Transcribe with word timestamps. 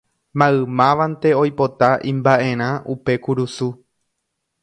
Maymávante 0.41 1.33
oipota 1.41 1.91
imba'erã 2.13 2.71
upe 2.97 3.19
kurusu 3.27 3.69